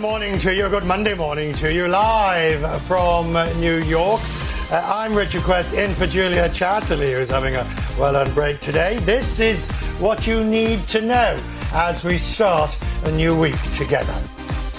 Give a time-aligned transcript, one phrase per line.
[0.00, 0.66] good morning to you.
[0.70, 4.22] Good Monday morning to you, live from New York.
[4.72, 7.66] Uh, I'm Richard Quest in for Julia Chatterley, who's having a
[7.98, 8.96] well earned break today.
[9.00, 9.68] This is
[9.98, 11.38] what you need to know
[11.74, 14.14] as we start a new week together.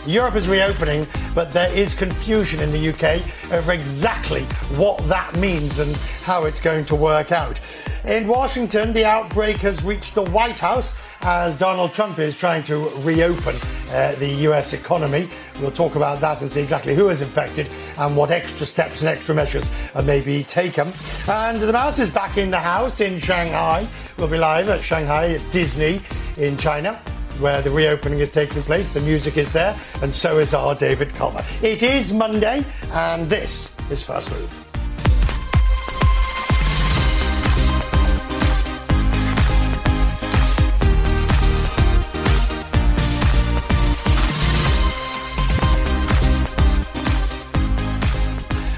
[0.06, 1.06] Europe is reopening,
[1.36, 4.44] but there is confusion in the UK over exactly
[4.76, 7.60] what that means and how it's going to work out.
[8.06, 12.90] In Washington, the outbreak has reached the White House as Donald Trump is trying to
[13.02, 13.56] reopen
[13.92, 15.30] uh, the US economy.
[15.62, 19.10] We'll talk about that and see exactly who is infected and what extra steps and
[19.10, 20.92] extra measures are maybe taken.
[21.28, 23.88] And the mouse is back in the house in Shanghai.
[24.18, 26.02] We'll be live at Shanghai at Disney
[26.38, 27.00] in China.
[27.42, 31.12] Where the reopening is taking place, the music is there, and so is our David
[31.16, 31.44] Culver.
[31.64, 34.71] It is Monday, and this is First Move.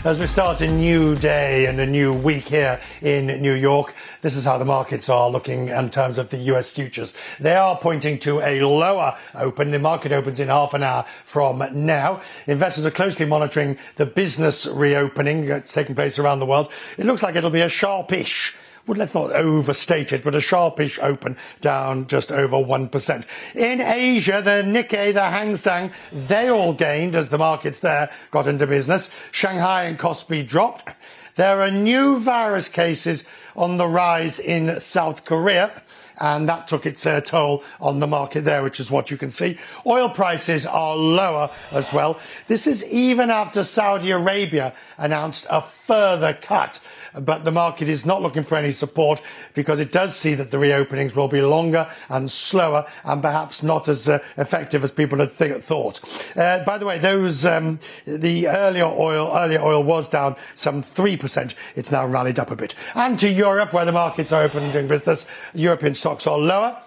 [0.06, 4.36] As we start a new day and a new week here in New York, this
[4.36, 7.14] is how the markets are looking in terms of the US futures.
[7.40, 9.72] They are pointing to a lower open.
[9.72, 12.20] The market opens in half an hour from now.
[12.48, 16.70] Investors are closely monitoring the business reopening that's taking place around the world.
[16.98, 18.54] It looks like it'll be a sharpish
[18.86, 23.26] well, let's not overstate it, but a sharpish open down just over 1%.
[23.56, 28.46] In Asia, the Nikkei, the Hang Seng, they all gained as the markets there got
[28.46, 29.10] into business.
[29.32, 30.90] Shanghai and Kospi dropped.
[31.36, 33.24] There are new virus cases
[33.56, 35.82] on the rise in South Korea
[36.20, 39.32] and that took its uh, toll on the market there, which is what you can
[39.32, 39.58] see.
[39.86, 42.20] Oil prices are lower as well.
[42.48, 46.80] This is even after Saudi Arabia announced a further cut
[47.22, 49.22] but the market is not looking for any support
[49.54, 53.88] because it does see that the reopenings will be longer and slower and perhaps not
[53.88, 56.00] as uh, effective as people had th- thought.
[56.38, 61.18] Uh, by the way, those um, the earlier oil earlier oil was down some three
[61.18, 61.56] percent.
[61.76, 62.76] It's now rallied up a bit.
[62.96, 66.82] And to Europe, where the markets are open and doing business, European stocks are lower.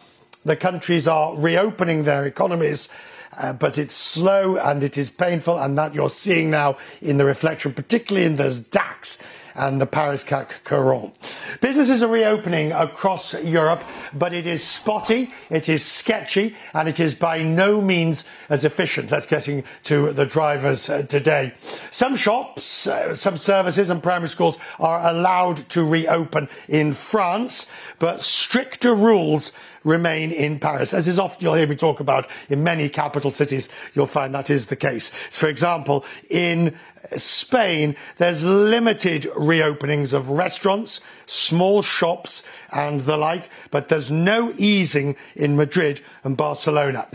[0.45, 2.89] The countries are reopening their economies.
[3.37, 7.25] Uh, but it's slow and it is painful, and that you're seeing now in the
[7.25, 9.19] reflection, particularly in the DAX
[9.57, 11.13] and the Paris CAC Quarante.
[11.61, 13.83] Businesses are reopening across Europe,
[14.15, 19.11] but it is spotty, it is sketchy, and it is by no means as efficient.
[19.11, 19.49] Let's get
[19.85, 21.55] to the drivers uh, today.
[21.91, 27.69] Some shops, uh, some services, and primary schools are allowed to reopen in France,
[27.99, 29.53] but stricter rules
[29.85, 30.93] remain in Paris.
[30.93, 34.51] As is often you'll hear me talk about in many capital cities, you'll find that
[34.51, 35.11] is the case.
[35.31, 36.75] For example, in
[37.17, 45.17] Spain, there's limited reopenings of restaurants, small shops, and the like, but there's no easing
[45.35, 47.09] in Madrid and Barcelona.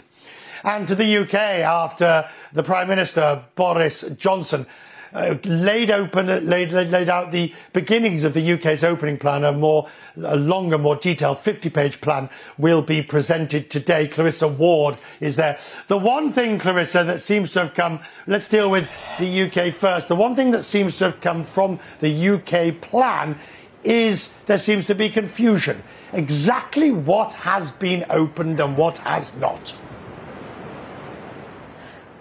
[0.63, 4.65] And to the UK, after the Prime Minister Boris Johnson
[5.13, 9.43] uh, laid open, laid, laid out the beginnings of the UK's opening plan.
[9.43, 9.87] A more,
[10.21, 14.07] a longer, more detailed 50-page plan will be presented today.
[14.07, 15.59] Clarissa Ward is there.
[15.87, 17.99] The one thing, Clarissa, that seems to have come.
[18.27, 20.07] Let's deal with the UK first.
[20.07, 23.37] The one thing that seems to have come from the UK plan
[23.83, 25.83] is there seems to be confusion.
[26.13, 29.75] Exactly what has been opened and what has not.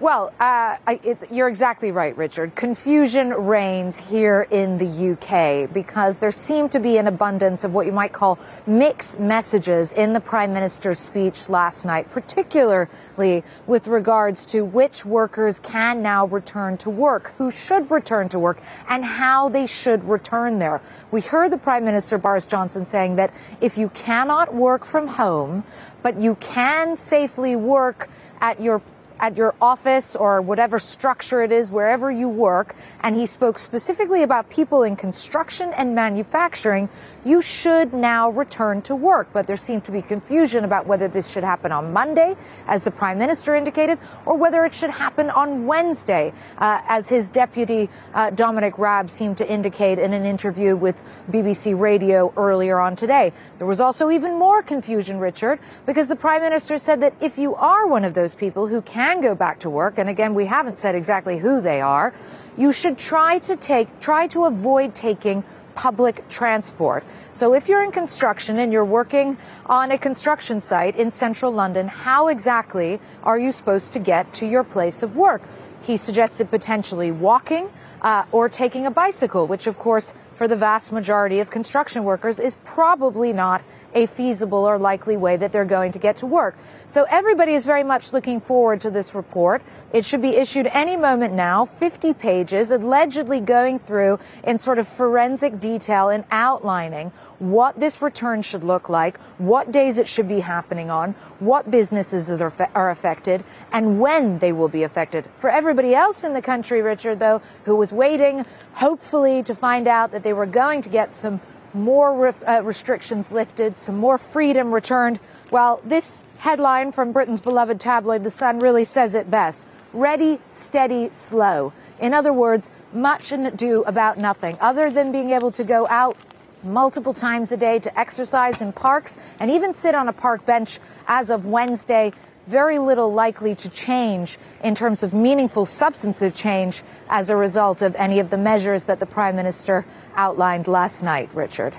[0.00, 2.54] Well, uh, I, it, you're exactly right, Richard.
[2.54, 7.84] Confusion reigns here in the UK because there seemed to be an abundance of what
[7.84, 14.46] you might call mixed messages in the Prime Minister's speech last night, particularly with regards
[14.46, 19.50] to which workers can now return to work, who should return to work, and how
[19.50, 20.80] they should return there.
[21.10, 25.62] We heard the Prime Minister, Boris Johnson, saying that if you cannot work from home,
[26.02, 28.08] but you can safely work
[28.40, 28.80] at your
[29.20, 32.74] at your office or whatever structure it is, wherever you work.
[33.02, 36.88] And he spoke specifically about people in construction and manufacturing
[37.24, 39.28] you should now return to work.
[39.32, 42.36] But there seemed to be confusion about whether this should happen on Monday,
[42.66, 47.30] as the prime minister indicated, or whether it should happen on Wednesday, uh, as his
[47.30, 52.96] deputy uh, Dominic Raab seemed to indicate in an interview with BBC Radio earlier on
[52.96, 53.32] today.
[53.58, 57.54] There was also even more confusion, Richard, because the prime minister said that if you
[57.54, 60.78] are one of those people who can go back to work, and again, we haven't
[60.78, 62.14] said exactly who they are,
[62.56, 65.44] you should try to take, try to avoid taking
[65.74, 67.04] public transport.
[67.32, 69.36] So if you're in construction and you're working
[69.66, 74.46] on a construction site in central London, how exactly are you supposed to get to
[74.46, 75.42] your place of work?
[75.82, 77.70] He suggested potentially walking
[78.02, 82.38] uh, or taking a bicycle, which of course for the vast majority of construction workers
[82.38, 83.62] is probably not
[83.94, 86.56] a feasible or likely way that they're going to get to work.
[86.88, 89.62] So everybody is very much looking forward to this report.
[89.92, 94.88] It should be issued any moment now, 50 pages, allegedly going through in sort of
[94.88, 100.40] forensic detail and outlining what this return should look like, what days it should be
[100.40, 105.24] happening on, what businesses are, are affected, and when they will be affected.
[105.32, 108.44] For everybody else in the country, Richard, though, who was waiting,
[108.74, 111.40] hopefully, to find out that they were going to get some
[111.74, 115.20] more re- uh, restrictions lifted, some more freedom returned.
[115.50, 119.66] Well, this headline from Britain's beloved tabloid, The Sun, really says it best.
[119.92, 121.72] Ready, steady, slow.
[122.00, 126.16] In other words, much and ado about nothing, other than being able to go out
[126.64, 130.78] multiple times a day to exercise in parks and even sit on a park bench
[131.08, 132.12] as of Wednesday.
[132.50, 137.94] Very little likely to change in terms of meaningful substantive change as a result of
[137.94, 139.86] any of the measures that the Prime Minister
[140.16, 141.76] outlined last night, Richard.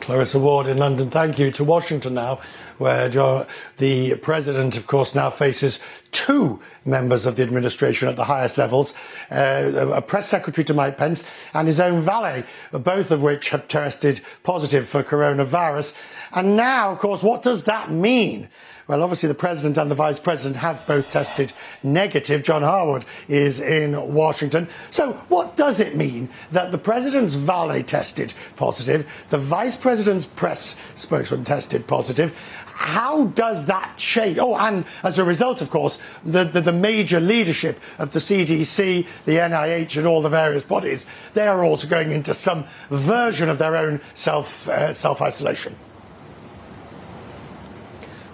[0.00, 1.50] Clarissa Ward in London, thank you.
[1.50, 2.40] To Washington now,
[2.78, 3.10] where
[3.76, 5.80] the president, of course, now faces
[6.10, 8.94] two members of the administration at the highest levels
[9.30, 13.68] uh, a press secretary to Mike Pence and his own valet, both of which have
[13.68, 15.94] tested positive for coronavirus.
[16.32, 18.48] And now, of course, what does that mean?
[18.88, 21.52] Well, obviously, the president and the vice president have both tested
[21.82, 22.42] negative.
[22.42, 24.66] John Harwood is in Washington.
[24.90, 30.74] So, what does it mean that the president's valet tested positive, the vice president's press
[30.96, 32.34] spokesman tested positive?
[32.64, 34.38] How does that change?
[34.38, 39.04] Oh, and as a result, of course, the, the, the, major leadership of the CDC,
[39.26, 41.04] the NIH, and all the various bodies,
[41.34, 45.76] they are also going into some version of their own self uh, self isolation.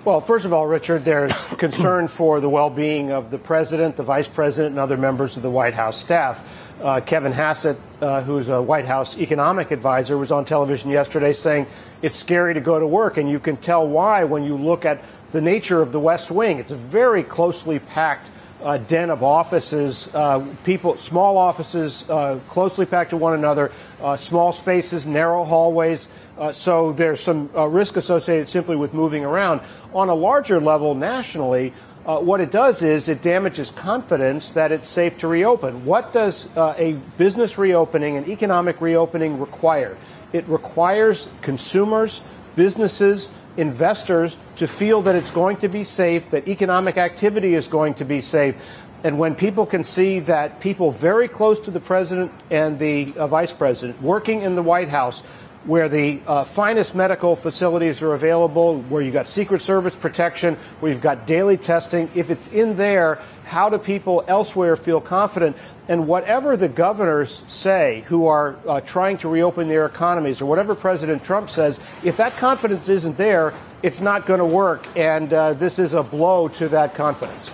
[0.04, 4.02] Well, first of all, Richard, there's concern for the well being of the president, the
[4.02, 6.46] vice president, and other members of the White House staff.
[6.82, 11.66] Uh, Kevin Hassett, uh, who's a White House economic advisor, was on television yesterday saying
[12.02, 15.02] it's scary to go to work, and you can tell why when you look at
[15.32, 16.58] the nature of the West Wing.
[16.58, 18.30] It's a very closely packed
[18.62, 23.72] uh, den of offices, uh, people, small offices, uh, closely packed to one another,
[24.02, 26.08] uh, small spaces, narrow hallways.
[26.36, 29.60] Uh, so there's some uh, risk associated simply with moving around.
[29.92, 31.72] On a larger level, nationally,
[32.06, 35.84] uh, what it does is it damages confidence that it's safe to reopen.
[35.86, 39.96] What does uh, a business reopening, an economic reopening require?
[40.32, 42.20] It requires consumers,
[42.56, 47.94] businesses, investors to feel that it's going to be safe, that economic activity is going
[47.94, 48.56] to be safe.
[49.04, 53.26] And when people can see that people very close to the president and the uh,
[53.28, 55.22] vice president working in the White House
[55.64, 60.92] where the uh, finest medical facilities are available, where you've got Secret Service protection, where
[60.92, 62.10] you've got daily testing.
[62.14, 65.56] If it's in there, how do people elsewhere feel confident?
[65.88, 70.74] And whatever the governors say who are uh, trying to reopen their economies, or whatever
[70.74, 74.86] President Trump says, if that confidence isn't there, it's not going to work.
[74.96, 77.50] And uh, this is a blow to that confidence.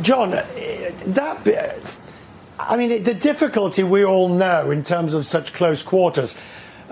[0.00, 1.44] John, that
[2.58, 6.36] I mean, the difficulty we all know in terms of such close quarters.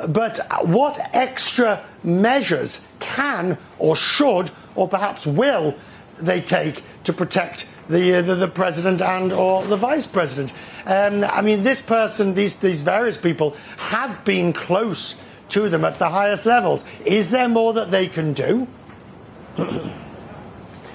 [0.08, 5.74] But what extra measures can or should or perhaps will
[6.18, 10.52] they take to protect the, uh, the, the, president and or the vice president?
[10.86, 15.16] Um, I mean, this person, these, these various people have been close
[15.50, 16.84] to them at the highest levels.
[17.04, 18.66] Is there more that they can do?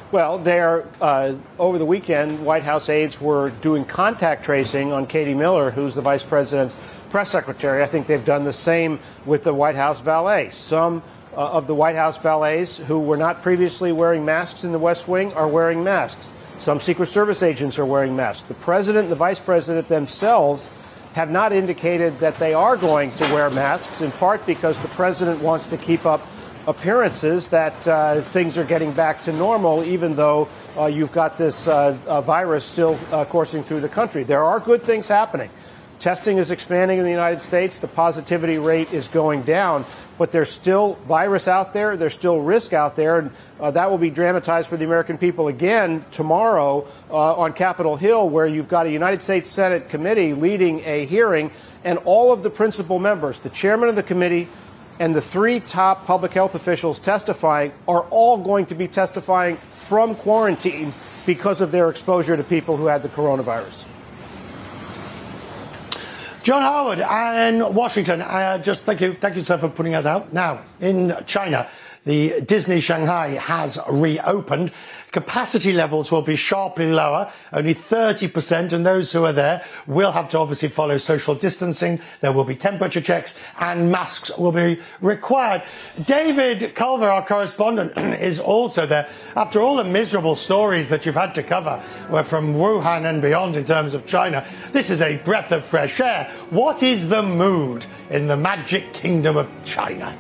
[0.10, 5.34] Well, there uh, over the weekend, White House aides were doing contact tracing on Katie
[5.34, 6.78] Miller, who's the vice president's
[7.10, 7.84] press secretary.
[7.84, 10.52] I think they've done the same with the White House valet.
[10.52, 14.80] Some uh, of the White House valets who were not previously wearing masks in the
[14.80, 16.32] West Wing are wearing masks.
[16.58, 18.48] Some Secret Service agents are wearing masks.
[18.48, 20.70] The president and the vice president themselves
[21.16, 25.42] have not indicated that they are going to wear masks, in part because the president
[25.42, 26.26] wants to keep up
[26.68, 31.68] appearances that uh, things are getting back to normal, even though uh, you've got this
[31.68, 34.24] uh, uh virus still uh, coursing through the country.
[34.24, 35.50] There are good things happening.
[36.00, 37.80] Testing is expanding in the United States.
[37.80, 39.84] The positivity rate is going down,
[40.20, 41.98] but there's still virus out there.
[41.98, 45.48] There's still risk out there, and uh, that will be dramatized for the American people
[45.48, 50.82] again tomorrow uh, on Capitol Hill, where you've got a United States Senate committee leading
[50.82, 51.50] a hearing,
[51.84, 54.48] and all of the principal members, the chairman of the committee,
[55.00, 60.16] and the three top public health officials testifying are all going to be testifying from
[60.16, 60.94] quarantine
[61.26, 63.86] because of their exposure to people who had the coronavirus.
[66.44, 68.22] John Harwood in Washington.
[68.22, 70.32] Uh, just thank you, thank you, sir, for putting that out.
[70.32, 71.70] Now, in China,
[72.06, 74.72] the Disney Shanghai has reopened.
[75.18, 80.30] Capacity levels will be sharply lower, only 30%, and those who are there will have
[80.30, 82.00] to obviously follow social distancing.
[82.20, 85.64] There will be temperature checks and masks will be required.
[86.06, 89.10] David Culver, our correspondent, is also there.
[89.36, 91.82] After all the miserable stories that you've had to cover
[92.12, 96.00] were from Wuhan and beyond in terms of China, this is a breath of fresh
[96.00, 96.32] air.
[96.52, 100.16] What is the mood in the magic kingdom of China?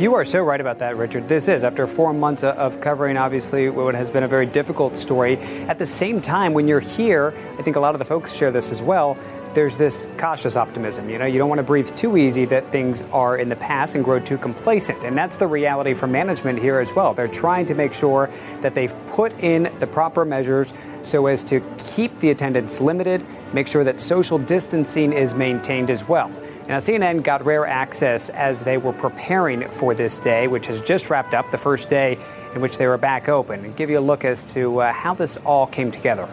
[0.00, 1.28] You are so right about that, Richard.
[1.28, 5.36] This is, after four months of covering, obviously, what has been a very difficult story.
[5.68, 8.50] At the same time, when you're here, I think a lot of the folks share
[8.50, 9.14] this as well.
[9.52, 11.10] There's this cautious optimism.
[11.10, 13.94] You know, you don't want to breathe too easy that things are in the past
[13.94, 15.04] and grow too complacent.
[15.04, 17.12] And that's the reality for management here as well.
[17.12, 18.30] They're trying to make sure
[18.62, 23.68] that they've put in the proper measures so as to keep the attendance limited, make
[23.68, 26.32] sure that social distancing is maintained as well.
[26.70, 31.10] Now, CNN got rare access as they were preparing for this day, which has just
[31.10, 32.16] wrapped up, the first day
[32.54, 35.12] in which they were back open, and give you a look as to uh, how
[35.12, 36.28] this all came together.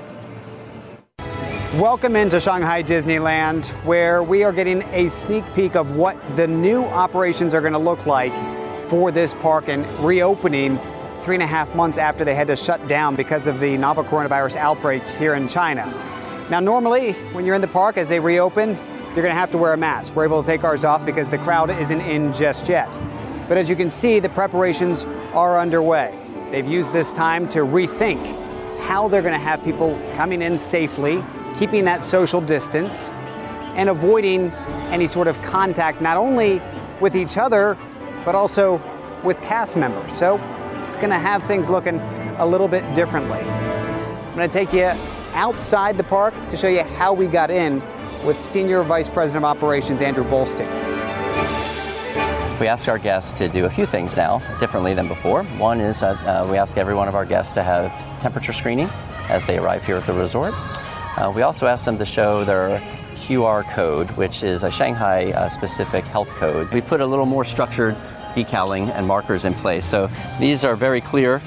[1.80, 6.84] Welcome into Shanghai Disneyland, where we are getting a sneak peek of what the new
[6.84, 8.32] operations are going to look like
[8.90, 10.78] for this park and reopening
[11.24, 14.04] three and a half months after they had to shut down because of the novel
[14.04, 15.92] coronavirus outbreak here in China.
[16.52, 18.78] Now, normally, when you're in the park as they reopen,
[19.18, 20.16] you're going to have to wear a mask.
[20.16, 22.88] We're able to take ours off because the crowd isn't in just yet.
[23.48, 26.16] But as you can see, the preparations are underway.
[26.52, 28.24] They've used this time to rethink
[28.82, 31.24] how they're going to have people coming in safely,
[31.56, 33.10] keeping that social distance,
[33.74, 34.52] and avoiding
[34.92, 36.62] any sort of contact, not only
[37.00, 37.76] with each other,
[38.24, 38.80] but also
[39.24, 40.12] with cast members.
[40.12, 40.40] So
[40.86, 42.00] it's going to have things looking
[42.38, 43.40] a little bit differently.
[43.40, 44.92] I'm going to take you
[45.34, 47.82] outside the park to show you how we got in
[48.26, 50.68] with Senior Vice President of Operations Andrew Bolstein.
[52.60, 55.44] We ask our guests to do a few things now differently than before.
[55.44, 58.90] One is uh, uh, we ask every one of our guests to have temperature screening
[59.30, 60.54] as they arrive here at the resort.
[60.56, 62.80] Uh, we also ask them to show their
[63.16, 66.72] QR code, which is a Shanghai uh, specific health code.
[66.72, 67.96] We put a little more structured
[68.34, 69.86] decaling and markers in place.
[69.86, 70.10] So
[70.40, 71.42] these are very clear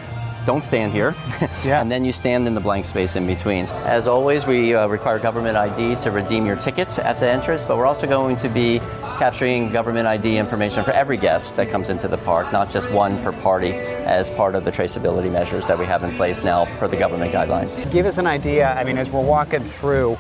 [0.47, 1.15] don't stand here.
[1.65, 1.81] yeah.
[1.81, 3.65] and then you stand in the blank space in between.
[3.85, 7.77] As always, we uh, require government ID to redeem your tickets at the entrance, but
[7.77, 8.81] we're also going to be
[9.21, 13.23] capturing government ID information for every guest that comes into the park, not just one
[13.23, 13.73] per party,
[14.07, 17.31] as part of the traceability measures that we have in place now per the government
[17.31, 17.93] guidelines.
[17.93, 20.15] Give us an idea, I mean, as we're walking through,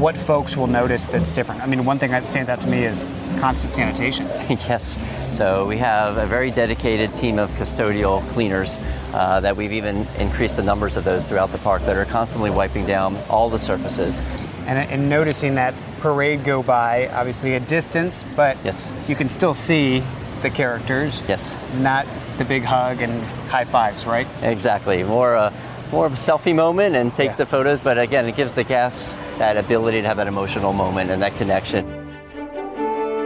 [0.00, 1.62] what folks will notice that's different.
[1.62, 3.08] I mean, one thing that stands out to me is
[3.38, 4.26] constant sanitation.
[4.48, 4.98] yes.
[5.38, 8.76] So we have a very dedicated team of custodial cleaners
[9.12, 12.50] uh, that we've even increased the numbers of those throughout the park that are constantly
[12.50, 14.20] wiping down all the surfaces.
[14.66, 18.92] And, and noticing that parade go by, obviously a distance, but yes.
[19.08, 20.02] you can still see
[20.42, 21.22] the characters.
[21.28, 21.56] Yes.
[21.76, 22.06] Not
[22.38, 24.26] the big hug and high fives, right?
[24.42, 25.02] Exactly.
[25.02, 25.52] More uh,
[25.92, 27.36] more of a selfie moment and take yeah.
[27.36, 31.10] the photos, but again, it gives the guests that ability to have that emotional moment
[31.10, 31.86] and that connection.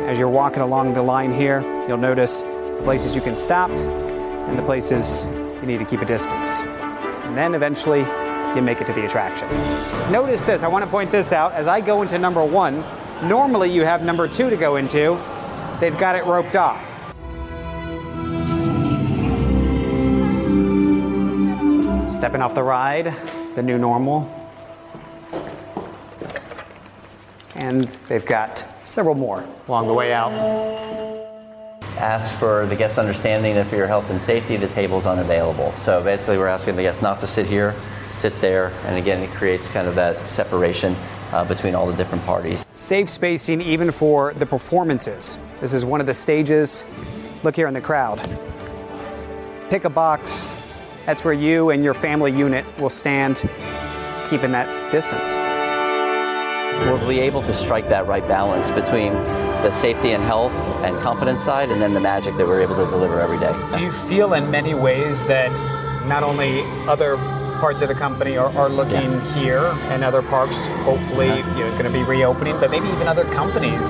[0.09, 2.43] As you're walking along the line here, you'll notice
[2.83, 5.27] places you can stop and the places
[5.61, 6.61] you need to keep a distance.
[6.61, 8.03] And then eventually
[8.57, 9.49] you make it to the attraction.
[10.11, 11.53] Notice this, I want to point this out.
[11.53, 12.83] As I go into number one,
[13.23, 15.21] normally you have number two to go into.
[15.79, 16.95] They've got it roped off.
[22.11, 23.15] Stepping off the ride,
[23.55, 24.33] the new normal.
[27.55, 31.26] And they've got several more along the way out.
[31.99, 35.73] Ask for the guest's understanding that for your health and safety, the table is unavailable.
[35.73, 37.75] So basically, we're asking the guests not to sit here,
[38.09, 40.95] sit there, and again, it creates kind of that separation
[41.33, 42.67] uh, between all the different parties.
[42.75, 45.39] Safe spacing even for the performances.
[45.61, 46.85] This is one of the stages.
[47.43, 48.21] Look here in the crowd.
[49.71, 50.55] Pick a box,
[51.07, 53.37] that's where you and your family unit will stand,
[54.29, 55.33] keeping that distance.
[56.85, 59.13] We'll be able to strike that right balance between
[59.67, 60.55] the safety and health
[60.85, 63.53] and confidence side and then the magic that we're able to deliver every day.
[63.75, 65.51] Do you feel in many ways that
[66.07, 67.17] not only other
[67.59, 69.35] parts of the company are, are looking yeah.
[69.35, 71.59] here, and other parks hopefully uh-huh.
[71.59, 73.83] you know, going to be reopening, but maybe even other companies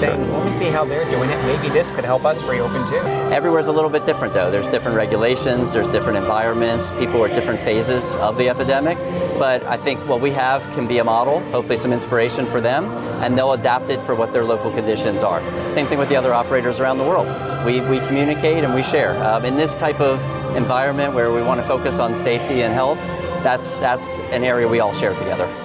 [0.00, 0.16] sure.
[0.16, 1.42] let me see how they're doing it.
[1.44, 2.96] Maybe this could help us reopen too.
[3.32, 4.50] Everywhere's a little bit different though.
[4.50, 8.98] There's different regulations, there's different environments, people are at different phases of the epidemic.
[9.38, 12.84] But I think what we have can be a model, hopefully some inspiration for them,
[13.22, 15.40] and they'll adapt it for what their local conditions are.
[15.70, 17.26] Same thing with the other operators around the world.
[17.66, 19.22] We, we communicate and we share.
[19.24, 20.22] Um, in this type of
[20.56, 22.98] environment where we want to focus on safety and health,
[23.42, 25.63] that's, that's an area we all share together.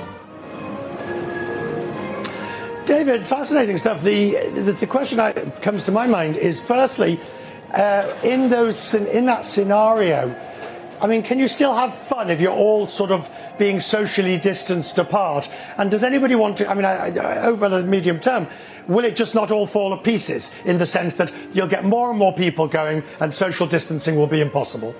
[2.89, 4.01] David, fascinating stuff.
[4.01, 7.19] The, the, the question that comes to my mind is firstly,
[7.71, 10.35] uh, in, those, in that scenario,
[10.99, 13.29] I mean, can you still have fun if you're all sort of
[13.59, 15.47] being socially distanced apart?
[15.77, 18.47] And does anybody want to, I mean, I, I, over the medium term,
[18.87, 22.09] will it just not all fall to pieces in the sense that you'll get more
[22.09, 24.95] and more people going and social distancing will be impossible?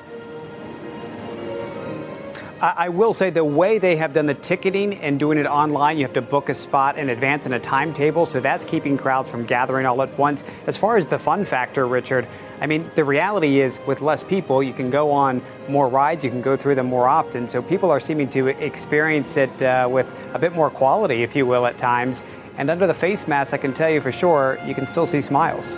[2.61, 6.03] I will say the way they have done the ticketing and doing it online, you
[6.03, 9.45] have to book a spot in advance and a timetable, so that's keeping crowds from
[9.45, 10.43] gathering all at once.
[10.67, 12.27] As far as the fun factor, Richard,
[12.59, 16.31] I mean, the reality is with less people, you can go on more rides, you
[16.31, 17.47] can go through them more often.
[17.47, 21.45] So people are seeming to experience it uh, with a bit more quality, if you
[21.45, 22.23] will, at times.
[22.57, 25.21] And under the face mask, I can tell you for sure, you can still see
[25.21, 25.77] smiles.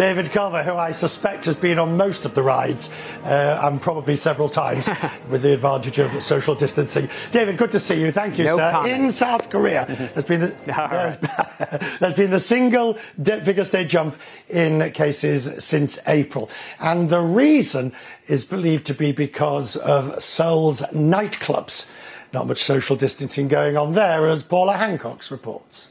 [0.00, 2.88] David Culver, who I suspect has been on most of the rides,
[3.22, 4.88] uh, and probably several times,
[5.28, 7.10] with the advantage of social distancing.
[7.32, 8.10] David, good to see you.
[8.10, 8.70] Thank you, no sir.
[8.70, 9.04] Comment.
[9.04, 14.16] In South Korea, there's been the, there's, there's been the single biggest day jump
[14.48, 17.92] in cases since April, and the reason
[18.26, 21.90] is believed to be because of Seoul's nightclubs.
[22.32, 25.89] Not much social distancing going on there, as Paula Hancocks reports.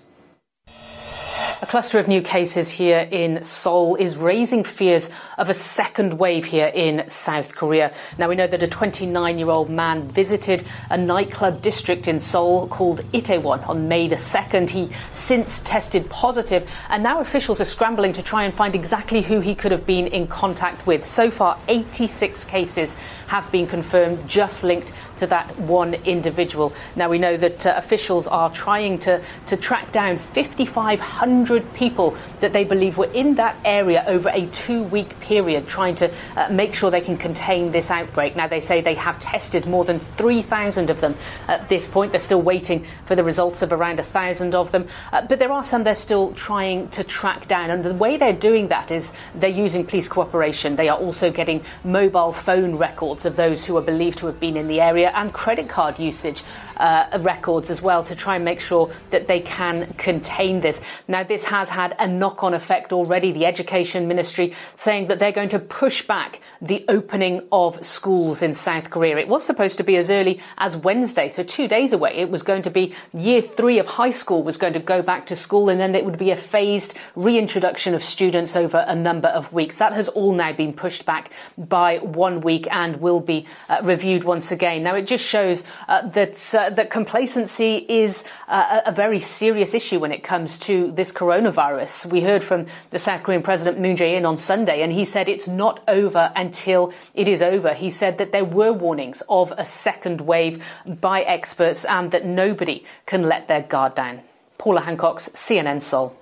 [1.61, 6.45] A cluster of new cases here in Seoul is raising fears of a second wave
[6.45, 7.93] here in South Korea.
[8.17, 12.69] Now, we know that a 29 year old man visited a nightclub district in Seoul
[12.69, 14.69] called Itaewon on May the 2nd.
[14.69, 19.41] He since tested positive, and now officials are scrambling to try and find exactly who
[19.41, 21.05] he could have been in contact with.
[21.05, 22.95] So far, 86 cases
[23.29, 26.73] have been confirmed just linked to that one individual.
[26.95, 32.53] Now, we know that uh, officials are trying to, to track down 5,500 people that
[32.53, 36.73] they believe were in that area over a two week period, trying to uh, make
[36.73, 38.35] sure they can contain this outbreak.
[38.35, 41.15] Now, they say they have tested more than 3,000 of them
[41.47, 42.11] at this point.
[42.11, 44.87] They're still waiting for the results of around 1,000 of them.
[45.11, 47.69] Uh, but there are some they're still trying to track down.
[47.69, 50.77] And the way they're doing that is they're using police cooperation.
[50.77, 54.57] They are also getting mobile phone records of those who are believed to have been
[54.57, 56.43] in the area and credit card usage
[56.79, 60.81] uh, records as well to try and make sure that they can contain this.
[61.07, 63.31] Now, this has had a knock on effect already.
[63.31, 68.53] The Education Ministry saying that they're going to push back the opening of schools in
[68.53, 69.17] South Korea.
[69.17, 72.13] It was supposed to be as early as Wednesday, so two days away.
[72.15, 75.25] It was going to be year three of high school was going to go back
[75.27, 79.27] to school, and then it would be a phased reintroduction of students over a number
[79.27, 79.77] of weeks.
[79.77, 84.23] That has all now been pushed back by one week and will be uh, reviewed
[84.23, 84.83] once again.
[84.83, 86.37] Now, it just shows uh, that
[86.75, 92.11] that complacency is uh, a very serious issue when it comes to this coronavirus.
[92.11, 95.47] We heard from the South Korean President Moon Jae-in on Sunday, and he said it's
[95.47, 97.73] not over until it is over.
[97.73, 102.83] He said that there were warnings of a second wave by experts and that nobody
[103.05, 104.21] can let their guard down.
[104.57, 106.18] Paula Hancocks, CNN Seoul.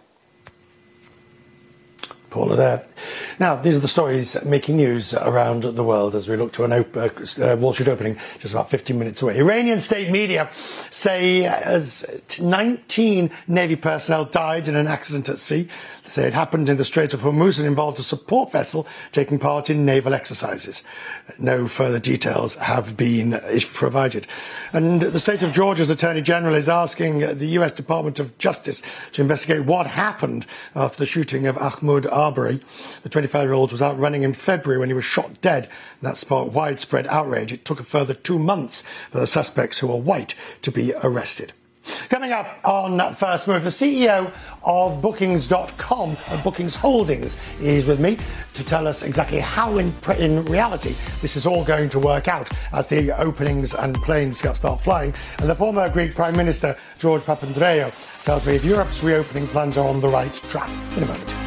[2.30, 2.86] Paula there.
[3.40, 6.74] Now, these are the stories making news around the world as we look to an
[6.74, 9.38] op- uh, Wall Street opening just about 15 minutes away.
[9.38, 10.50] Iranian state media
[10.90, 12.06] say as
[12.40, 15.68] 19 Navy personnel died in an accident at sea.
[16.08, 19.40] They say it happened in the Strait of Hormuz and involved a support vessel taking
[19.40, 20.82] part in naval exercises.
[21.38, 23.42] No further details have been
[23.74, 24.26] provided.
[24.72, 29.22] And the state of Georgia's Attorney General is asking the US Department of Justice to
[29.22, 30.46] investigate what happened
[30.78, 32.62] after the shooting of Ahmaud Arbery.
[33.04, 35.68] The 25 year old was out running in February when he was shot dead.
[36.02, 37.52] That sparked widespread outrage.
[37.52, 41.52] It took a further two months for the suspects who were white to be arrested.
[42.10, 44.32] Coming up on First Move, the CEO
[44.64, 48.18] of Bookings.com, of uh, Bookings Holdings, is with me
[48.54, 52.50] to tell us exactly how, in, in reality, this is all going to work out
[52.74, 55.14] as the openings and planes start flying.
[55.40, 59.88] And the former Greek Prime Minister, George Papandreou, tells me if Europe's reopening plans are
[59.88, 60.70] on the right track.
[60.98, 61.47] In a moment.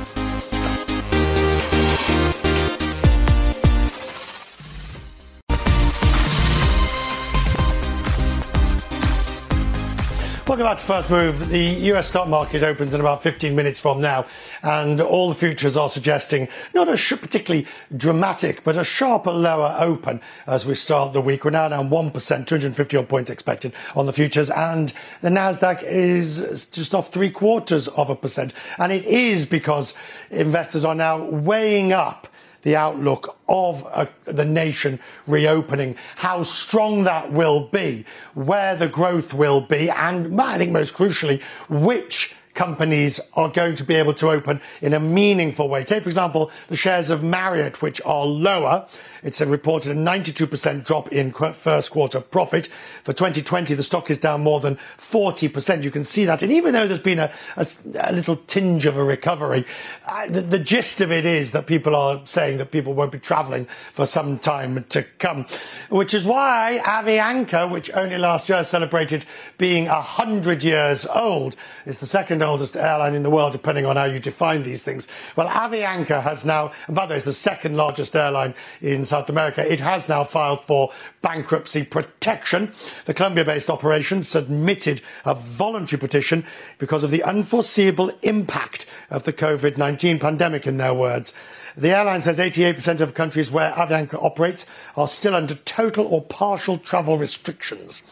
[10.59, 11.49] Back to First Move.
[11.49, 14.27] The US stock market opens in about 15 minutes from now,
[14.63, 19.77] and all the futures are suggesting not a sh- particularly dramatic, but a sharper lower
[19.79, 21.45] open as we start the week.
[21.45, 26.67] We're now down 1%, 250 odd points expected on the futures, and the NASDAQ is
[26.67, 28.53] just off three quarters of a percent.
[28.77, 29.95] And it is because
[30.31, 32.27] investors are now weighing up
[32.63, 39.35] the outlook of uh, the nation reopening, how strong that will be, where the growth
[39.35, 44.31] will be, and I think most crucially, which companies are going to be able to
[44.31, 45.85] open in a meaningful way.
[45.85, 48.87] Take, for example, the shares of Marriott, which are lower.
[49.23, 52.69] It's a reported a 92% drop in first quarter profit.
[53.05, 55.83] For 2020, the stock is down more than 40%.
[55.83, 56.43] You can see that.
[56.43, 57.67] And even though there's been a, a,
[58.01, 59.67] a little tinge of a recovery,
[60.07, 63.19] uh, the, the gist of it is that people are saying that people won't be
[63.19, 65.47] traveling for some time to come,
[65.89, 69.25] which is why Avianca, which only last year celebrated
[69.59, 74.05] being 100 years old, is the second oldest airline in the world, depending on how
[74.05, 75.09] you define these things.
[75.37, 79.29] Well, Avianca has now, and by the way, it's the second largest airline in South
[79.29, 79.71] America.
[79.71, 82.73] It has now filed for bankruptcy protection.
[83.07, 86.45] The Colombia based operation submitted a voluntary petition
[86.79, 91.35] because of the unforeseeable impact of the COVID 19 pandemic, in their words.
[91.77, 96.79] The airline says 88% of countries where Avianca operates are still under total or partial
[96.79, 98.03] travel restrictions.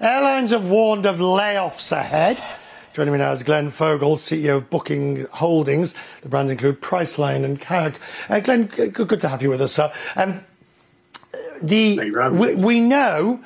[0.00, 2.38] Airlines have warned of layoffs ahead.
[2.92, 5.94] Joining me now is Glenn Fogel, CEO of Booking Holdings.
[6.22, 8.00] The brands include Priceline and Kayak.
[8.28, 9.92] Uh, Glenn, good, good, to have you with us, sir.
[10.16, 10.44] Um,
[11.62, 13.44] the, we, we, know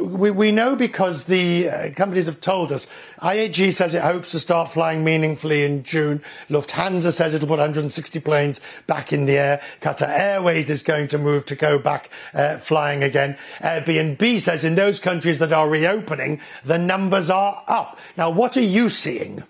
[0.00, 2.86] we, we know because the uh, companies have told us.
[3.20, 6.22] IAG says it hopes to start flying meaningfully in June.
[6.48, 9.62] Lufthansa says it'll put 160 planes back in the air.
[9.80, 13.36] Qatar Airways is going to move to go back uh, flying again.
[13.60, 17.98] Airbnb says in those countries that are reopening, the numbers are up.
[18.16, 19.42] Now, what are you seeing?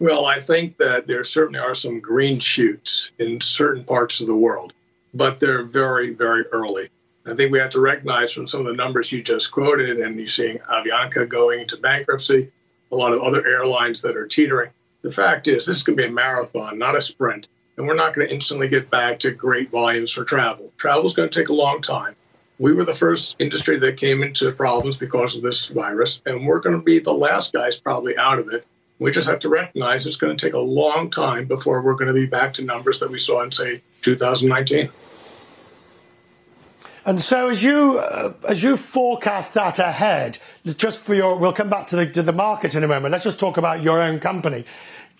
[0.00, 4.34] Well, I think that there certainly are some green shoots in certain parts of the
[4.34, 4.72] world,
[5.12, 6.88] but they're very, very early.
[7.28, 10.18] I think we have to recognize from some of the numbers you just quoted, and
[10.18, 12.50] you're seeing Avianca going into bankruptcy,
[12.90, 14.70] a lot of other airlines that are teetering.
[15.02, 17.46] The fact is, this is going to be a marathon, not a sprint.
[17.76, 20.72] And we're not going to instantly get back to great volumes for travel.
[20.78, 22.16] Travel is going to take a long time.
[22.58, 26.58] We were the first industry that came into problems because of this virus, and we're
[26.58, 28.66] going to be the last guys probably out of it.
[28.98, 32.08] We just have to recognize it's going to take a long time before we're going
[32.08, 34.90] to be back to numbers that we saw in, say, 2019.
[37.08, 40.36] And so, as you uh, as you forecast that ahead,
[40.76, 43.12] just for your, we'll come back to the to the market in a moment.
[43.12, 44.66] Let's just talk about your own company.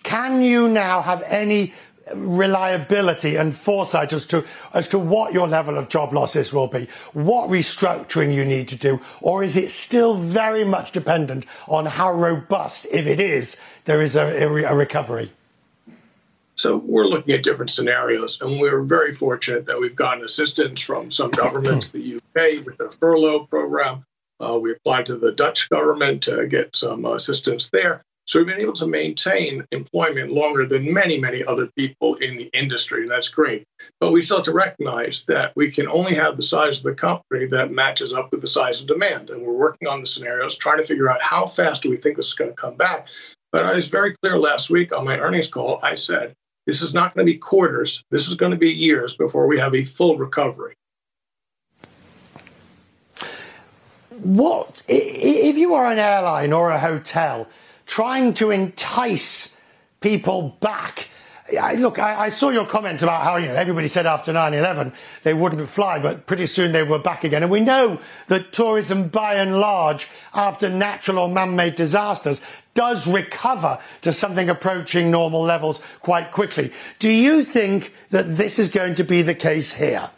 [0.03, 1.73] Can you now have any
[2.13, 6.87] reliability and foresight as to as to what your level of job losses will be,
[7.13, 12.11] what restructuring you need to do, or is it still very much dependent on how
[12.13, 15.31] robust, if it is, there is a, a recovery?
[16.59, 21.09] So we're looking at different scenarios, and we're very fortunate that we've gotten assistance from
[21.09, 24.03] some governments, the UK with the furlough program.
[24.41, 28.01] Uh, we applied to the Dutch government to get some assistance there.
[28.25, 32.49] So we've been able to maintain employment longer than many, many other people in the
[32.51, 33.63] industry, and that's great.
[34.01, 36.93] But we still have to recognize that we can only have the size of the
[36.93, 39.29] company that matches up with the size of demand.
[39.29, 42.17] And we're working on the scenarios, trying to figure out how fast do we think
[42.17, 43.07] this is going to come back.
[43.53, 45.79] But I was very clear last week on my earnings call.
[45.81, 48.03] I said, this is not going to be quarters.
[48.11, 50.75] This is going to be years before we have a full recovery.
[54.09, 57.47] What if you are an airline or a hotel
[57.85, 59.57] trying to entice
[60.01, 61.07] people back?
[61.57, 64.93] I, look, I, I, saw your comments about how you know everybody said after 9/11
[65.23, 67.43] they wouldn't fly, but pretty soon they were back again.
[67.43, 72.41] And we know that tourism, by and large, after natural or man-made disasters,
[72.73, 76.71] does recover to something approaching normal levels quite quickly.
[76.99, 80.09] Do you think that this is going to be the case here?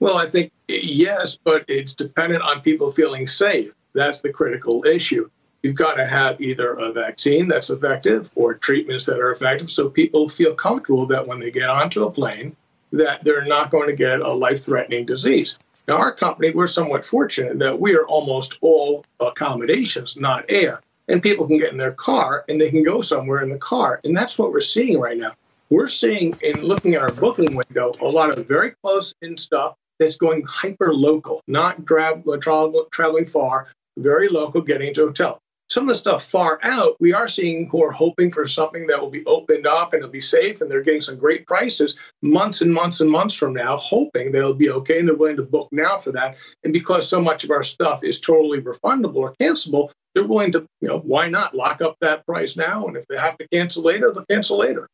[0.00, 3.74] Well, I think yes, but it's dependent on people feeling safe.
[3.94, 5.28] That's the critical issue.
[5.66, 9.90] You've got to have either a vaccine that's effective or treatments that are effective so
[9.90, 12.54] people feel comfortable that when they get onto a plane
[12.92, 15.58] that they're not going to get a life-threatening disease.
[15.88, 21.20] Now, our company, we're somewhat fortunate that we are almost all accommodations, not air and
[21.20, 24.00] people can get in their car and they can go somewhere in the car.
[24.04, 25.32] And that's what we're seeing right now.
[25.70, 29.74] We're seeing in looking at our booking window a lot of very close in stuff
[29.98, 33.66] that's going hyper local, not tra- travel, traveling far,
[33.98, 35.40] very local, getting to a hotel.
[35.68, 39.00] Some of the stuff far out, we are seeing who are hoping for something that
[39.00, 42.60] will be opened up and it'll be safe, and they're getting some great prices months
[42.60, 45.42] and months and months from now, hoping that it'll be okay, and they're willing to
[45.42, 46.36] book now for that.
[46.62, 50.66] And because so much of our stuff is totally refundable or cancelable, they're willing to,
[50.80, 52.86] you know, why not lock up that price now?
[52.86, 54.88] And if they have to cancel later, they'll cancel later.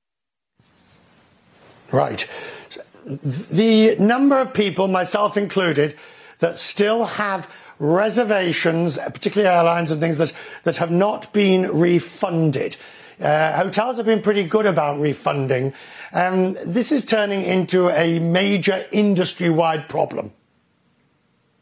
[1.92, 2.26] Right.
[3.04, 5.96] The number of people, myself included,
[6.38, 7.48] that still have
[7.82, 12.76] reservations, particularly airlines and things that, that have not been refunded.
[13.20, 15.74] Uh, hotels have been pretty good about refunding.
[16.12, 20.32] Um, this is turning into a major industry wide problem.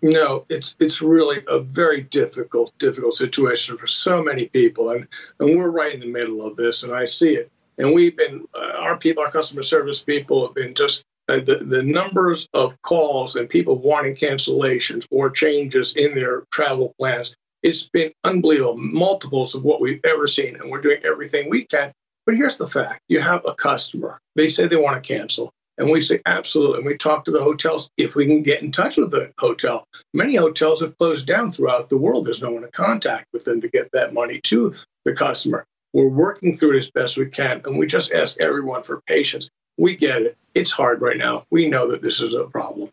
[0.02, 5.06] No, it's it's really a very difficult, difficult situation for so many people, and
[5.38, 7.50] and we're right in the middle of this, and I see it.
[7.76, 11.56] And we've been, uh, our people, our customer service people, have been just Uh, the,
[11.64, 17.36] the numbers of calls and people wanting cancellations or changes in their travel plans.
[17.62, 20.56] It's been unbelievable, multiples of what we've ever seen.
[20.56, 21.92] And we're doing everything we can.
[22.26, 25.52] But here's the fact you have a customer, they say they want to cancel.
[25.78, 26.78] And we say, absolutely.
[26.78, 29.86] And we talk to the hotels if we can get in touch with the hotel.
[30.12, 32.26] Many hotels have closed down throughout the world.
[32.26, 35.64] There's no one to contact with them to get that money to the customer.
[35.92, 37.62] We're working through it as best we can.
[37.64, 39.48] And we just ask everyone for patience.
[39.80, 40.36] We get it.
[40.54, 41.46] It's hard right now.
[41.48, 42.90] We know that this is a problem.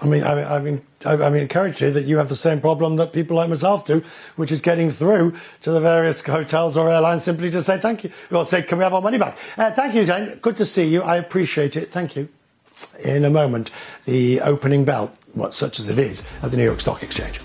[0.00, 2.60] I mean, I, I mean, I, I mean, encourage you that you have the same
[2.60, 4.04] problem that people like myself do,
[4.36, 8.12] which is getting through to the various hotels or airlines simply to say thank you.
[8.30, 9.36] Well, say, can we have our money back?
[9.58, 10.38] Uh, thank you, Jane.
[10.40, 11.02] Good to see you.
[11.02, 11.90] I appreciate it.
[11.90, 12.28] Thank you.
[13.02, 13.72] In a moment,
[14.04, 17.40] the opening bell, what such as it is, at the New York Stock Exchange.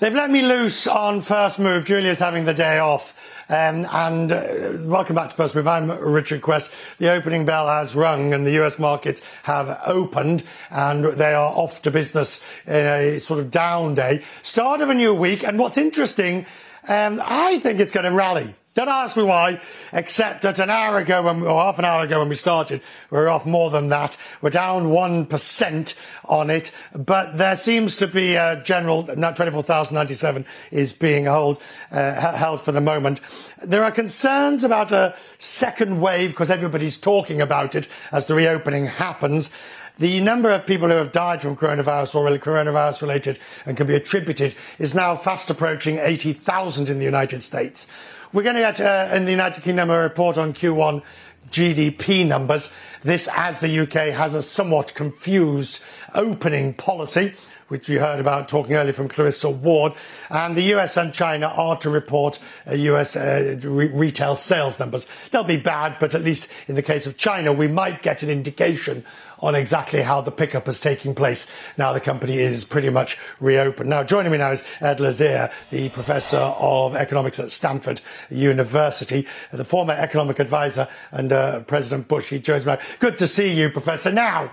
[0.00, 1.84] They've let me loose on First Move.
[1.84, 3.14] Julia's having the day off.
[3.50, 5.68] Um, and uh, welcome back to First Move.
[5.68, 6.72] I'm Richard Quest.
[6.96, 11.82] The opening bell has rung and the US markets have opened and they are off
[11.82, 14.24] to business in a sort of down day.
[14.42, 15.44] Start of a new week.
[15.44, 16.46] And what's interesting,
[16.88, 18.54] um, I think it's going to rally.
[18.80, 19.60] Don't ask me why,
[19.92, 23.18] except that an hour ago, when, or half an hour ago when we started, we
[23.18, 24.16] were off more than that.
[24.40, 31.24] We're down 1% on it, but there seems to be a general, 24,097 is being
[31.24, 33.20] held, uh, held for the moment.
[33.62, 38.86] There are concerns about a second wave because everybody's talking about it as the reopening
[38.86, 39.50] happens.
[39.98, 43.94] The number of people who have died from coronavirus or coronavirus related and can be
[43.94, 47.86] attributed is now fast approaching 80,000 in the United States.
[48.32, 51.02] We're going to get uh, in the United Kingdom a report on Q1
[51.50, 52.70] GDP numbers.
[53.02, 55.82] This, as the UK has a somewhat confused
[56.14, 57.34] opening policy,
[57.66, 59.94] which we heard about talking earlier from Clarissa Ward.
[60.28, 62.38] And the US and China are to report
[62.68, 65.08] uh, US uh, re- retail sales numbers.
[65.32, 68.30] They'll be bad, but at least in the case of China, we might get an
[68.30, 69.04] indication
[69.40, 73.88] on exactly how the pickup is taking place now the company is pretty much reopened.
[73.88, 78.00] Now, joining me now is Ed Lazear, the professor of economics at Stanford
[78.30, 82.28] University, the former economic advisor under President Bush.
[82.28, 82.76] He joins me.
[82.98, 84.12] Good to see you, Professor.
[84.12, 84.52] Now,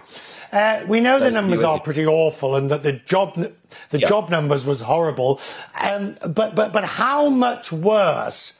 [0.52, 3.36] uh, we know nice the numbers are pretty awful and that the job
[3.90, 4.08] the yep.
[4.08, 5.42] job numbers was horrible.
[5.80, 8.54] Um, but but but how much worse?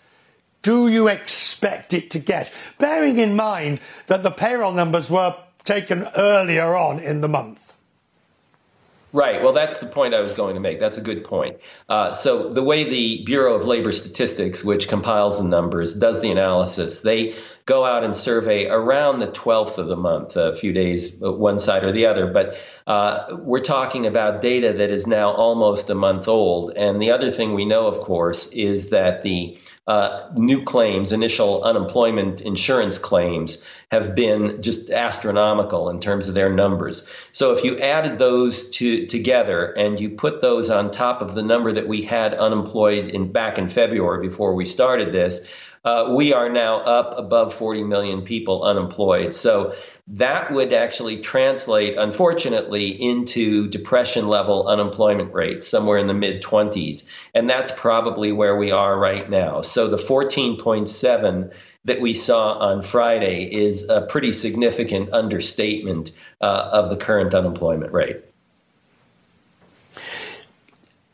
[0.64, 2.52] Do you expect it to get?
[2.78, 5.34] Bearing in mind that the payroll numbers were
[5.68, 7.68] taken earlier on in the month.
[9.14, 9.42] Right.
[9.42, 10.80] Well, that's the point I was going to make.
[10.80, 11.58] That's a good point.
[11.88, 16.30] Uh, so, the way the Bureau of Labor Statistics, which compiles the numbers, does the
[16.30, 17.34] analysis, they
[17.68, 21.60] go out and survey around the 12th of the month, a few days uh, one
[21.60, 22.26] side or the other.
[22.26, 26.72] But uh, we're talking about data that is now almost a month old.
[26.78, 31.62] And the other thing we know, of course, is that the uh, new claims, initial
[31.64, 37.10] unemployment insurance claims, have been just astronomical in terms of their numbers.
[37.34, 41.44] So if you added those two together and you put those on top of the
[41.44, 45.46] number that we had unemployed in back in February before we started this,
[45.86, 49.34] uh, we are now up above 40 million people unemployed.
[49.34, 49.74] So
[50.08, 57.10] that would actually translate, unfortunately, into depression level unemployment rates somewhere in the mid 20s.
[57.34, 59.62] And that's probably where we are right now.
[59.62, 61.54] So the 14.7
[61.86, 66.12] that we saw on Friday is a pretty significant understatement
[66.42, 68.18] uh, of the current unemployment rate.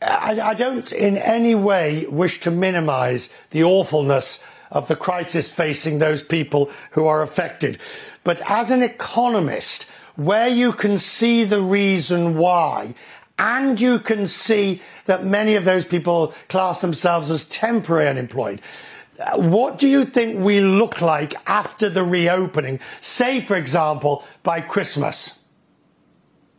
[0.02, 4.42] I, I don't in any way wish to minimize the awfulness
[4.74, 7.78] of the crisis facing those people who are affected.
[8.24, 12.94] But as an economist, where you can see the reason why,
[13.38, 18.60] and you can see that many of those people class themselves as temporary unemployed,
[19.36, 22.80] what do you think we look like after the reopening?
[23.00, 25.38] Say, for example, by Christmas.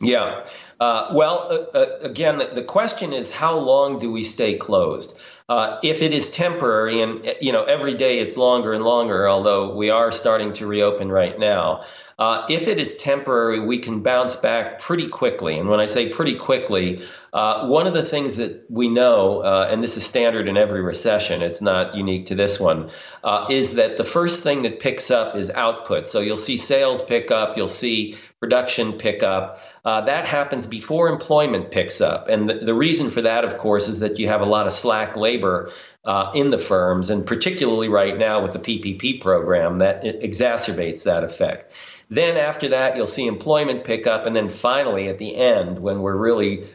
[0.01, 0.45] Yeah.
[0.79, 5.17] Uh, well, uh, uh, again, the, the, question is how long do we stay closed?
[5.47, 9.75] Uh, if it is temporary, and you know every day it's longer and longer, although
[9.75, 11.83] we are starting to reopen right now.
[12.17, 15.59] Uh, if it is temporary, we can bounce back pretty quickly.
[15.59, 17.01] And when I say pretty quickly,
[17.33, 20.81] uh, one of the things that we know, uh, and this is standard in every
[20.81, 22.89] recession, it's not unique to this one,
[23.25, 26.07] uh, is that the first thing that picks up is output.
[26.07, 29.59] So you'll see sales pick up, you'll see production pick up.
[29.83, 32.29] Uh, that happens before employment picks up.
[32.29, 34.73] And the, the, reason for that, of course, is that you have a lot of
[34.73, 35.71] slack labor
[36.05, 41.23] uh, in the firms, and particularly right now with the PPP program, that exacerbates that
[41.23, 41.73] effect.
[42.09, 44.27] Then after that, you'll see employment pick up.
[44.27, 46.65] And then finally, at the end, when we're really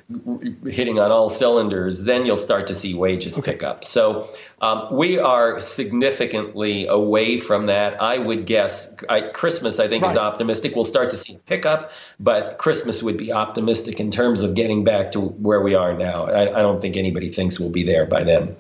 [0.67, 3.53] hitting on all cylinders, then you'll start to see wages okay.
[3.53, 3.85] pick up.
[3.85, 4.29] So
[4.61, 8.03] um, we are significantly away from that.
[8.03, 10.11] I would guess I, Christmas, I think, right.
[10.11, 10.75] is optimistic.
[10.75, 15.13] We'll start to see pickup, but Christmas would be optimistic in terms of getting back
[15.13, 16.25] to where we are now.
[16.25, 18.57] I, I don't think anybody thinks we'll be there by then.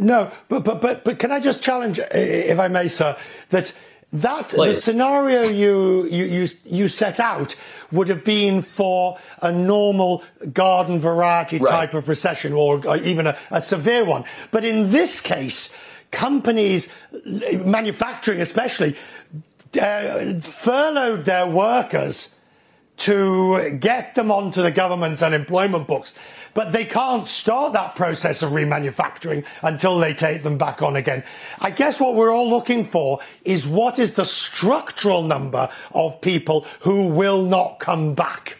[0.00, 3.16] No, but but but but can I just challenge, if I may, sir,
[3.50, 3.72] that
[4.12, 4.76] that Please.
[4.76, 7.54] the scenario you, you you you set out
[7.92, 11.70] would have been for a normal garden variety right.
[11.70, 14.24] type of recession, or, or even a, a severe one.
[14.50, 15.72] But in this case,
[16.10, 16.88] companies,
[17.24, 18.96] manufacturing especially,
[19.80, 22.34] uh, furloughed their workers
[22.96, 26.14] to get them onto the government's unemployment books
[26.54, 31.24] but they can't start that process of remanufacturing until they take them back on again.
[31.58, 36.66] I guess what we're all looking for is what is the structural number of people
[36.80, 38.56] who will not come back.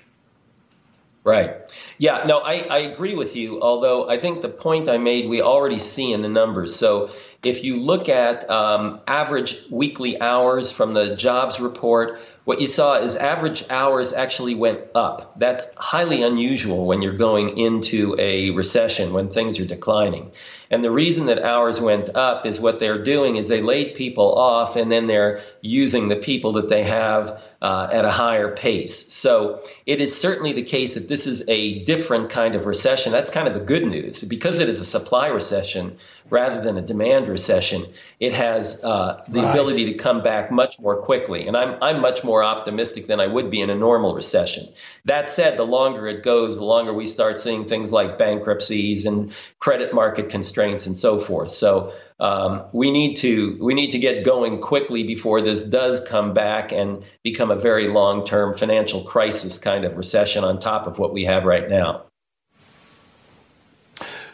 [1.23, 1.57] Right.
[1.99, 5.43] Yeah, no, I, I agree with you, although I think the point I made we
[5.43, 6.75] already see in the numbers.
[6.75, 7.11] So
[7.43, 12.99] if you look at um, average weekly hours from the jobs report, what you saw
[12.99, 15.39] is average hours actually went up.
[15.39, 20.33] That's highly unusual when you're going into a recession, when things are declining.
[20.71, 24.35] And the reason that hours went up is what they're doing is they laid people
[24.35, 29.13] off and then they're using the people that they have uh, at a higher pace.
[29.13, 33.13] So it is certainly the case that this is a different kind of recession.
[33.13, 34.25] That's kind of the good news.
[34.25, 35.99] Because it is a supply recession
[36.31, 37.85] rather than a demand recession,
[38.19, 39.51] it has uh, the right.
[39.51, 41.47] ability to come back much more quickly.
[41.47, 44.67] And I'm, I'm much more optimistic than I would be in a normal recession.
[45.05, 49.35] That said, the longer it goes, the longer we start seeing things like bankruptcies and
[49.59, 51.51] credit market constraints and so forth.
[51.51, 56.35] So um, we need to we need to get going quickly before this does come
[56.35, 60.99] back and become a very long term financial crisis kind of recession on top of
[60.99, 62.05] what we have right now.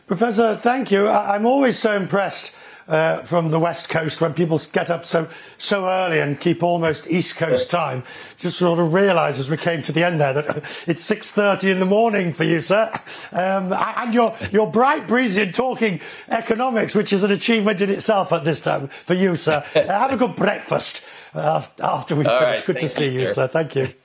[0.07, 1.09] Professor, thank you.
[1.09, 2.53] I'm always so impressed
[2.89, 7.09] uh, from the west coast when people get up so so early and keep almost
[7.09, 8.05] east coast time.
[8.37, 11.71] Just sort of realise as we came to the end there that it's six thirty
[11.71, 12.93] in the morning for you, sir.
[13.33, 18.33] Um, and you're you're bright breezy and talking economics, which is an achievement in itself
[18.33, 19.65] at this time for you, sir.
[19.77, 22.41] Uh, have a good breakfast uh, after we finish.
[22.41, 23.33] Right, good to see you, sir.
[23.33, 23.49] sir.
[23.49, 23.89] Thank you.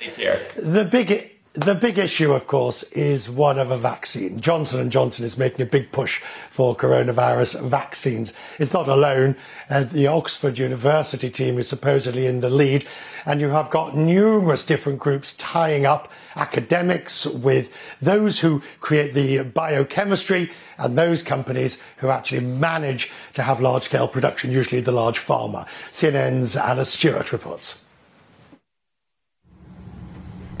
[0.00, 0.40] Take care.
[0.56, 4.40] The big the big issue, of course, is one of a vaccine.
[4.40, 8.32] Johnson Johnson is making a big push for coronavirus vaccines.
[8.58, 9.36] It's not alone.
[9.70, 12.84] Uh, the Oxford University team is supposedly in the lead,
[13.24, 19.44] and you have got numerous different groups tying up academics with those who create the
[19.44, 25.68] biochemistry and those companies who actually manage to have large-scale production, usually the large pharma.
[25.92, 27.83] CNN's Anna Stewart reports.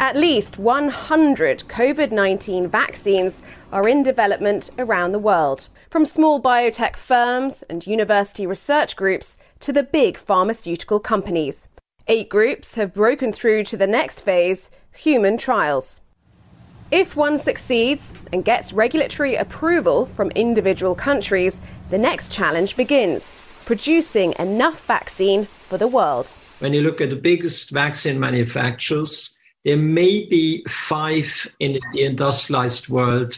[0.00, 6.96] At least 100 COVID 19 vaccines are in development around the world, from small biotech
[6.96, 11.68] firms and university research groups to the big pharmaceutical companies.
[12.08, 16.00] Eight groups have broken through to the next phase human trials.
[16.90, 23.32] If one succeeds and gets regulatory approval from individual countries, the next challenge begins
[23.64, 26.34] producing enough vaccine for the world.
[26.58, 29.33] When you look at the biggest vaccine manufacturers,
[29.64, 33.36] there may be five in the industrialized world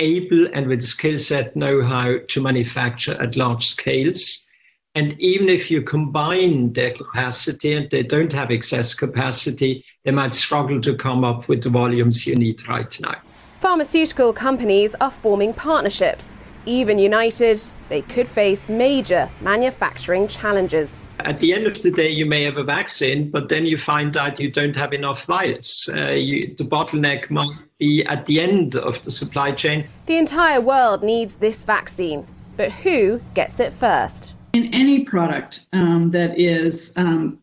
[0.00, 4.46] able and with skill set know how to manufacture at large scales.
[4.94, 10.34] And even if you combine their capacity and they don't have excess capacity, they might
[10.34, 13.16] struggle to come up with the volumes you need right now.
[13.60, 16.38] Pharmaceutical companies are forming partnerships.
[16.66, 21.02] Even united, they could face major manufacturing challenges.
[21.20, 24.16] At the end of the day, you may have a vaccine, but then you find
[24.16, 25.88] out you don't have enough vials.
[25.94, 29.86] Uh, you, the bottleneck might be at the end of the supply chain.
[30.06, 32.26] The entire world needs this vaccine.
[32.60, 34.34] but who gets it first?
[34.52, 37.40] In any product um, that is um,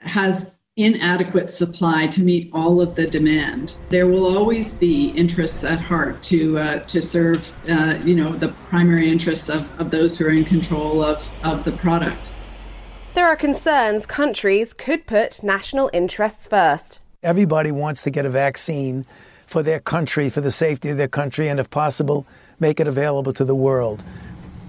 [0.00, 3.76] has inadequate supply to meet all of the demand.
[3.88, 8.52] There will always be interests at heart to uh, to serve, uh, you know, the
[8.68, 12.32] primary interests of, of those who are in control of, of the product.
[13.14, 16.98] There are concerns countries could put national interests first.
[17.22, 19.06] Everybody wants to get a vaccine
[19.46, 22.26] for their country, for the safety of their country, and if possible,
[22.60, 24.04] make it available to the world.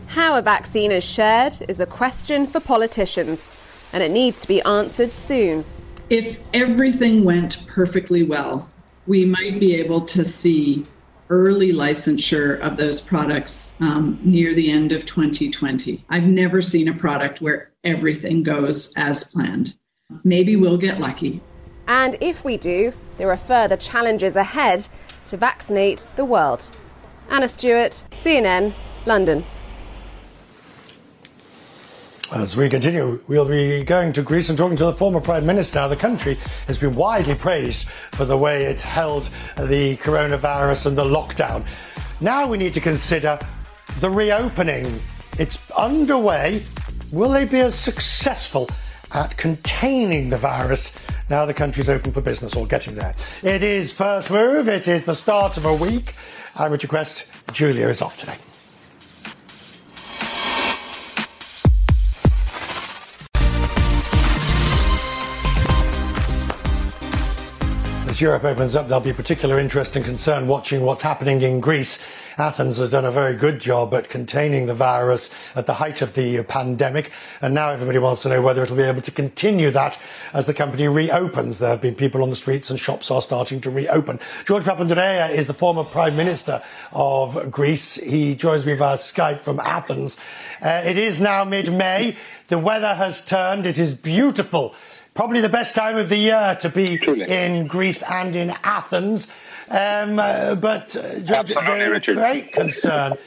[0.07, 3.51] How a vaccine is shared is a question for politicians,
[3.91, 5.65] and it needs to be answered soon.
[6.09, 8.69] If everything went perfectly well,
[9.07, 10.87] we might be able to see
[11.29, 16.05] early licensure of those products um, near the end of 2020.
[16.09, 19.75] I've never seen a product where everything goes as planned.
[20.23, 21.41] Maybe we'll get lucky.
[21.89, 24.87] And if we do, there are further challenges ahead
[25.25, 26.69] to vaccinate the world.
[27.29, 28.71] Anna Stewart, CNN,
[29.05, 29.43] London.
[32.31, 35.87] As we continue, we'll be going to Greece and talking to the former Prime Minister.
[35.87, 36.35] The country
[36.67, 41.65] has been widely praised for the way it's held the coronavirus and the lockdown.
[42.19, 43.39] Now we need to consider
[44.01, 44.99] the reopening.
[45.39, 46.63] It's underway.
[47.13, 48.69] Will they be as successful
[49.13, 50.93] at containing the virus
[51.29, 53.15] now the country's open for business or getting there?
[53.41, 54.67] It is First Move.
[54.67, 56.13] It is the start of a week.
[56.57, 57.25] I'm Richard Quest.
[57.53, 58.35] Julia is off today.
[68.17, 71.99] As Europe opens up, there'll be particular interest and concern watching what's happening in Greece.
[72.39, 76.15] Athens has done a very good job at containing the virus at the height of
[76.15, 77.11] the pandemic,
[77.43, 79.99] and now everybody wants to know whether it'll be able to continue that
[80.33, 81.59] as the company reopens.
[81.59, 84.19] There have been people on the streets and shops are starting to reopen.
[84.45, 86.63] George Papandreou is the former Prime Minister
[86.93, 87.97] of Greece.
[87.97, 90.17] He joins me via Skype from Athens.
[90.59, 92.17] Uh, it is now mid-May.
[92.47, 93.67] The weather has turned.
[93.67, 94.73] It is beautiful
[95.17, 97.27] probably the best time of the year to be Truly.
[97.27, 99.27] in Greece and in Athens.
[99.69, 103.17] Um, uh, but uh, George, the great concern,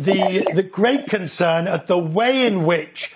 [0.00, 3.14] the the great concern at the way in which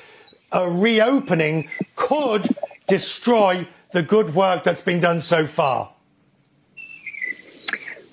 [0.52, 2.54] a reopening could
[2.86, 5.90] destroy the good work that's been done so far.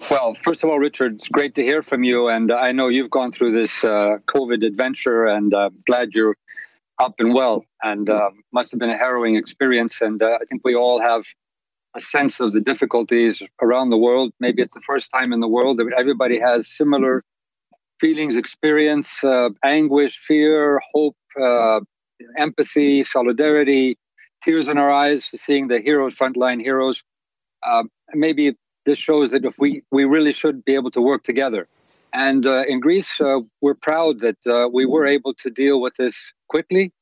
[0.09, 3.11] Well, first of all, Richard, it's great to hear from you, and I know you've
[3.11, 6.35] gone through this uh, COVID adventure, and uh, glad you're
[6.99, 10.01] up and well, and uh, must have been a harrowing experience.
[10.01, 11.23] And uh, I think we all have
[11.95, 14.33] a sense of the difficulties around the world.
[14.39, 17.23] Maybe it's the first time in the world that everybody has similar
[17.99, 21.79] feelings, experience, uh, anguish, fear, hope, uh,
[22.37, 23.97] empathy, solidarity,
[24.43, 27.03] tears in our eyes, for seeing the heroes, frontline heroes.
[27.65, 27.83] Uh,
[28.13, 31.67] maybe this shows that if we we really should be able to work together.
[32.13, 35.95] And uh, in Greece, uh, we're proud that uh, we were able to deal with
[35.95, 36.93] this quickly.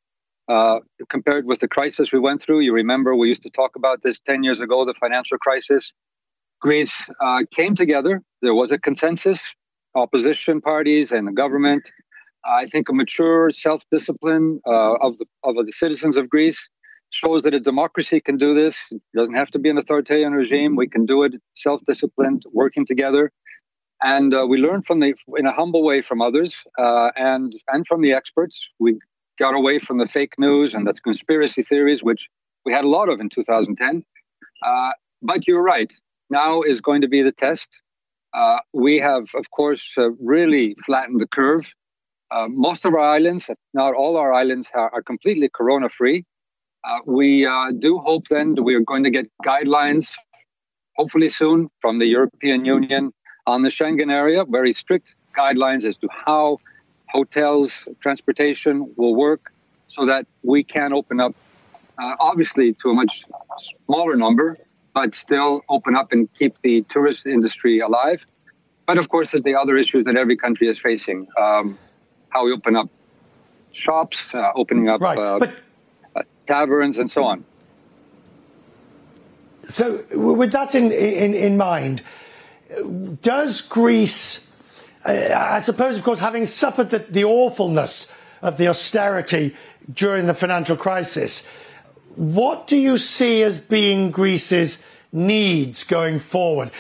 [0.48, 4.02] Uh, compared with the crisis we went through, you remember we used to talk about
[4.04, 5.94] this 10 years ago, the financial crisis.
[6.62, 8.22] Greece uh, came together.
[8.42, 9.46] There was a consensus,
[9.96, 11.92] opposition parties and the government.
[12.46, 16.70] I think a mature self discipline uh, of, the, of the citizens of Greece
[17.10, 18.82] shows that a democracy can do this.
[18.92, 20.76] It doesn't have to be an authoritarian regime.
[20.76, 23.32] We can do it self disciplined, working together
[24.02, 27.86] and uh, we learned from the in a humble way from others uh, and and
[27.88, 28.68] from the experts.
[28.80, 29.00] We
[29.40, 32.28] got away from the fake news and the conspiracy theories, which
[32.66, 34.04] we had a lot of in 2010.
[34.64, 34.92] Uh,
[35.22, 35.92] but you're right.
[36.30, 37.70] Now is going to be the test.
[38.34, 41.68] Uh, we have, of course, uh, really flattened the curve.
[42.32, 46.24] Uh, most of our islands, not all our islands, are, are completely corona free.
[47.06, 47.46] we
[47.80, 50.14] do hope then that we are going to get guidelines,
[50.96, 53.12] hopefully soon, from the European Union
[53.48, 56.60] on the Schengen area, very strict guidelines as to how
[57.10, 59.52] hotels, transportation will work
[59.88, 61.36] so that we can open up,
[62.02, 63.26] uh, obviously, to a much
[63.86, 64.58] smaller number,
[64.94, 68.26] but still open up and keep the tourist industry alive.
[68.86, 71.78] But of course, there's the other issues that every country is facing um,
[72.30, 72.90] how we open up
[73.74, 75.18] shops, uh, opening up right.
[75.18, 75.62] uh, but-
[76.16, 77.46] uh, taverns, and so on.
[79.70, 82.02] So, with that in, in, in mind,
[83.22, 84.48] does Greece,
[85.06, 88.08] uh, I suppose, of course, having suffered the, the awfulness
[88.42, 89.56] of the austerity
[89.94, 91.44] during the financial crisis,
[92.16, 96.72] what do you see as being Greece's needs going forward?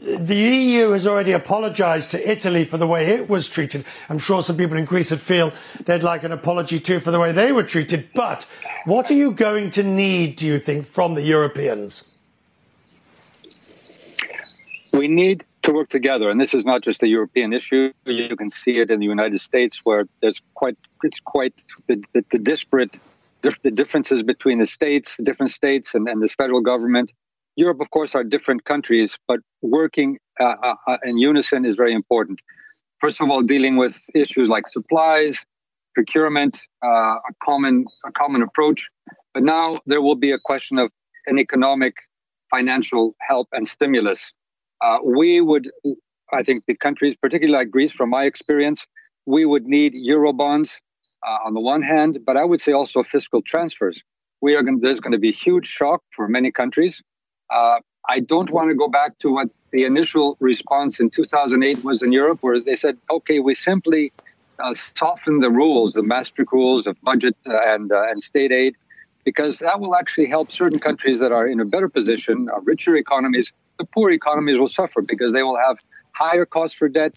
[0.00, 3.84] The EU has already apologised to Italy for the way it was treated.
[4.08, 5.52] I'm sure some people in Greece would feel
[5.84, 8.08] they'd like an apology too for the way they were treated.
[8.14, 8.46] But
[8.84, 12.07] what are you going to need, do you think, from the Europeans?
[14.98, 16.28] We need to work together.
[16.28, 17.92] And this is not just a European issue.
[18.04, 22.24] You can see it in the United States, where there's quite it's quite the, the,
[22.32, 22.98] the disparate
[23.42, 27.12] the differences between the states, the different states, and, and this federal government.
[27.54, 31.94] Europe, of course, are different countries, but working uh, uh, uh, in unison is very
[31.94, 32.40] important.
[33.00, 35.44] First of all, dealing with issues like supplies,
[35.94, 38.88] procurement, uh, a common a common approach.
[39.32, 40.90] But now there will be a question of
[41.26, 41.94] an economic,
[42.50, 44.20] financial help and stimulus.
[44.80, 45.70] Uh, we would,
[46.32, 48.86] I think, the countries, particularly like Greece, from my experience,
[49.26, 50.80] we would need euro bonds
[51.26, 54.02] uh, on the one hand, but I would say also fiscal transfers.
[54.40, 54.80] We are going.
[54.80, 57.02] There's going to be huge shock for many countries.
[57.50, 62.02] Uh, I don't want to go back to what the initial response in 2008 was
[62.02, 64.12] in Europe, where they said, "Okay, we simply
[64.60, 68.76] uh, soften the rules, the Maastricht rules of budget uh, and uh, and state aid,
[69.24, 72.96] because that will actually help certain countries that are in a better position, uh, richer
[72.96, 73.52] economies.
[73.78, 75.78] The poor economies will suffer because they will have
[76.12, 77.16] higher costs for debt,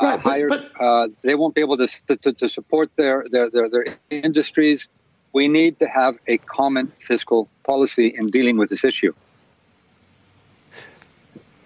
[0.00, 0.48] uh, right, higher.
[0.48, 4.88] But, uh, they won't be able to, to, to support their, their, their, their industries.
[5.32, 9.12] We need to have a common fiscal policy in dealing with this issue.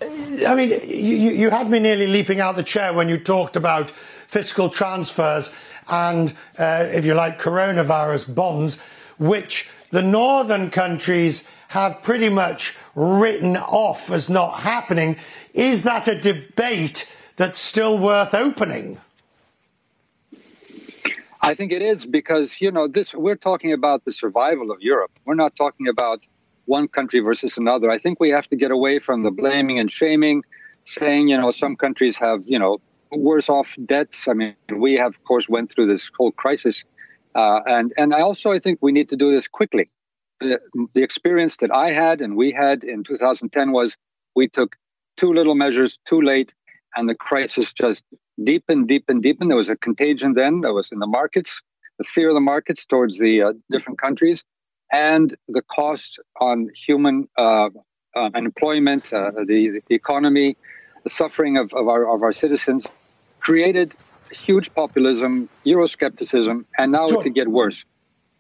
[0.01, 3.93] I mean, you, you had me nearly leaping out the chair when you talked about
[3.93, 5.53] fiscal transfers
[5.89, 8.79] and, uh, if you like, coronavirus bonds,
[9.19, 15.17] which the northern countries have pretty much written off as not happening.
[15.55, 19.01] Is that a debate that's still worth opening?
[21.43, 23.15] I think it is because you know this.
[23.15, 25.11] We're talking about the survival of Europe.
[25.25, 26.21] We're not talking about
[26.67, 27.91] one country versus another.
[27.91, 30.43] I think we have to get away from the blaming and shaming,
[30.85, 32.81] saying you know some countries have you know
[33.11, 34.29] worse off debts.
[34.29, 36.85] I mean, we have of course went through this whole crisis,
[37.35, 39.89] uh, and and I also I think we need to do this quickly.
[40.41, 40.59] The,
[40.95, 43.97] the experience that I had and we had in 2010 was
[44.35, 44.77] we took
[45.17, 46.53] too little measures too late
[46.97, 48.05] and the crisis just
[48.43, 49.51] deepened, deepened, deepened.
[49.51, 51.61] There was a contagion then that was in the markets,
[51.99, 54.43] the fear of the markets towards the uh, different countries,
[54.91, 57.71] and the cost on human uh,
[58.15, 60.57] uh, employment, uh, the, the economy,
[61.05, 62.87] the suffering of, of, our, of our citizens
[63.41, 63.95] created
[64.33, 67.21] huge populism, Euroscepticism, and now sure.
[67.21, 67.85] it could get worse.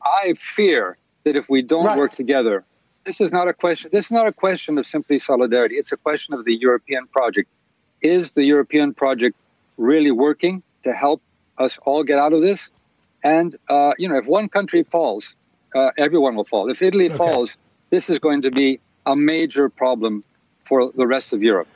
[0.02, 1.98] I fear that if we don't right.
[1.98, 2.64] work together,
[3.06, 3.90] this is not a question.
[3.92, 5.76] This is not a question of simply solidarity.
[5.76, 7.48] It's a question of the European project
[8.02, 9.36] is the European project
[9.78, 11.22] really working to help
[11.58, 12.68] us all get out of this?
[13.24, 15.34] And, uh, you know, if one country falls,
[15.74, 16.68] uh, everyone will fall.
[16.70, 17.16] If Italy okay.
[17.16, 17.56] falls,
[17.90, 20.24] this is going to be a major problem
[20.64, 21.68] for the rest of Europe.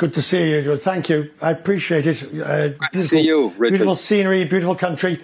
[0.00, 0.80] Good to see you, George.
[0.80, 1.30] Thank you.
[1.42, 2.22] I appreciate it.
[2.22, 3.72] Uh, Good to see you, Richard.
[3.72, 5.22] Beautiful scenery, beautiful country.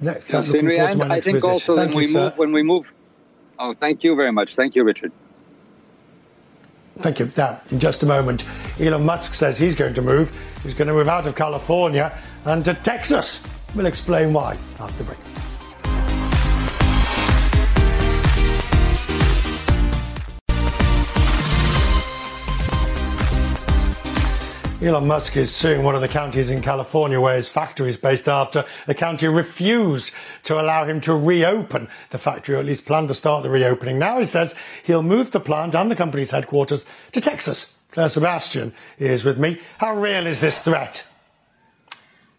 [0.00, 1.48] Next, scenery, and I think visit.
[1.48, 2.92] also when we move, when we move.
[3.56, 4.56] Oh, thank you very much.
[4.56, 5.12] Thank you, Richard.
[6.98, 7.30] Thank you.
[7.36, 8.42] Now, in just a moment,
[8.80, 10.36] Elon Musk says he's going to move.
[10.64, 12.12] He's going to move out of California
[12.46, 13.40] and to Texas.
[13.76, 15.37] We'll explain why after the break.
[24.80, 28.28] Elon Musk is suing one of the counties in California where his factory is based
[28.28, 30.12] after the county refused
[30.44, 33.98] to allow him to reopen the factory, or at least plan to start the reopening.
[33.98, 34.54] Now he says
[34.84, 37.74] he'll move the plant and the company's headquarters to Texas.
[37.90, 39.60] Claire Sebastian is with me.
[39.78, 41.04] How real is this threat?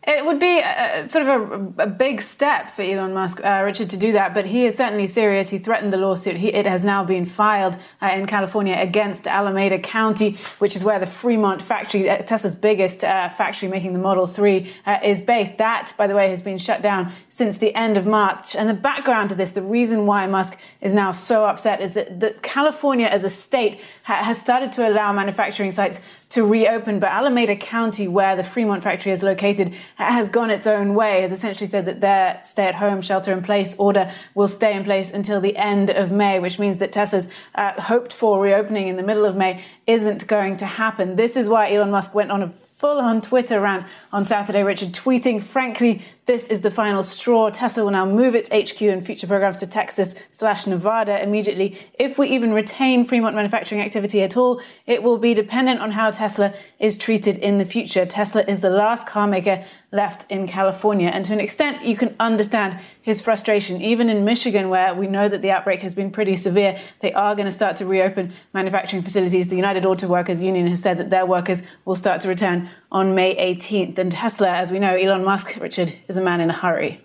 [0.08, 3.90] It would be a, sort of a, a, big step for Elon Musk, uh, Richard,
[3.90, 5.50] to do that, but he is certainly serious.
[5.50, 6.38] He threatened the lawsuit.
[6.38, 11.00] He, it has now been filed uh, in California against Alameda County, which is where
[11.00, 15.58] the Fremont factory, uh, Tesla's biggest uh, factory making the Model 3, uh, is based.
[15.58, 18.56] That, by the way, has been shut down since the end of March.
[18.56, 22.22] And the background to this, the reason why Musk is now so upset is that,
[22.22, 27.10] that California as a state ha- has started to allow manufacturing sites to reopen, but
[27.10, 31.66] Alameda County, where the Fremont factory is located, has gone its own way, has essentially
[31.66, 35.42] said that their stay at home, shelter in place order will stay in place until
[35.42, 39.26] the end of May, which means that Tesla's uh, hoped for reopening in the middle
[39.26, 41.16] of May isn't going to happen.
[41.16, 44.94] This is why Elon Musk went on a full on Twitter rant on Saturday, Richard,
[44.94, 47.50] tweeting, frankly, this is the final straw.
[47.50, 51.78] Tesla will now move its HQ and future programs to Texas slash Nevada immediately.
[52.00, 56.10] If we even retain Fremont manufacturing activity at all, it will be dependent on how
[56.12, 58.06] Tesla is treated in the future.
[58.06, 61.10] Tesla is the last car maker left in California.
[61.10, 63.82] And to an extent, you can understand his frustration.
[63.82, 67.36] Even in Michigan, where we know that the outbreak has been pretty severe, they are
[67.36, 69.48] going to start to reopen manufacturing facilities.
[69.48, 73.16] The United Auto Workers Union has said that their workers will start to return on
[73.16, 73.98] May 18th.
[73.98, 77.02] And Tesla, as we know, Elon Musk, Richard, is a man in a hurry.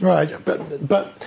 [0.00, 1.24] Right, but but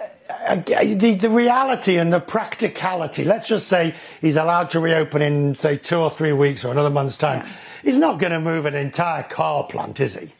[0.00, 0.04] uh,
[0.44, 5.54] uh, the, the reality and the practicality, let's just say he's allowed to reopen in,
[5.54, 7.46] say, two or three weeks or another month's time.
[7.46, 7.52] Yeah.
[7.82, 10.32] He's not going to move an entire car plant, is he?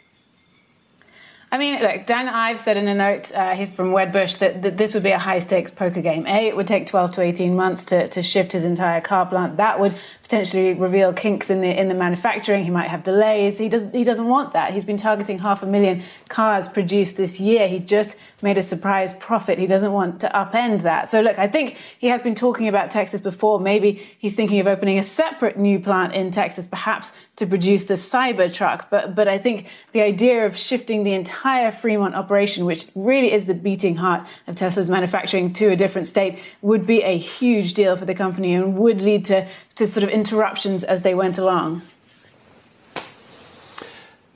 [1.51, 4.77] I mean, look, Dan Ives said in a note, uh, he's from Wedbush, that, that
[4.77, 6.27] this would be a high stakes poker game.
[6.27, 9.57] A, it would take 12 to 18 months to, to shift his entire car plant.
[9.57, 12.63] That would potentially reveal kinks in the in the manufacturing.
[12.63, 13.57] He might have delays.
[13.57, 14.75] He doesn't he doesn't want that.
[14.75, 17.67] He's been targeting half a million cars produced this year.
[17.67, 19.59] He just made a surprise profit.
[19.59, 21.09] He doesn't want to upend that.
[21.09, 23.59] So look, I think he has been talking about Texas before.
[23.59, 27.95] Maybe he's thinking of opening a separate new plant in Texas, perhaps to produce the
[27.95, 28.91] Cybertruck.
[28.91, 31.38] But but I think the idea of shifting the entire
[31.73, 36.39] Fremont operation, which really is the beating heart of Tesla's manufacturing, to a different state,
[36.63, 40.11] would be a huge deal for the company and would lead to to sort of
[40.11, 41.83] interruptions as they went along.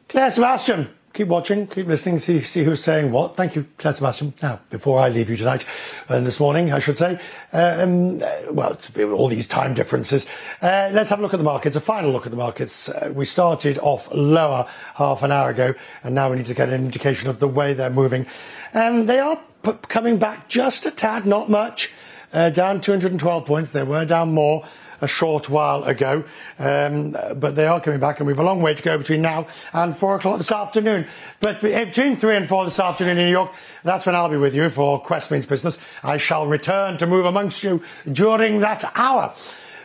[0.09, 3.37] Claire Sebastian, keep watching, keep listening, see, see who's saying what.
[3.37, 4.33] Thank you, Claire Sebastian.
[4.43, 5.65] Now, before I leave you tonight,
[6.09, 7.21] and uh, this morning, I should say,
[7.53, 8.19] uh, um,
[8.51, 8.79] well,
[9.15, 10.27] all these time differences,
[10.63, 12.89] uh, let's have a look at the markets, a final look at the markets.
[12.89, 16.69] Uh, we started off lower half an hour ago, and now we need to get
[16.69, 18.27] an indication of the way they're moving.
[18.75, 21.93] Um, they are p- coming back just a tad, not much.
[22.33, 23.73] Uh, down 212 points.
[23.73, 24.65] They were down more
[25.03, 26.25] a short while ago.
[26.59, 29.47] Um, but they are coming back, and we've a long way to go between now
[29.75, 31.07] and four o'clock this afternoon.
[31.41, 33.53] But between three and four this afternoon in New York,
[33.85, 35.79] that's when I'll be with you for Quest Means Business.
[36.03, 39.35] I shall return to move amongst you during that hour.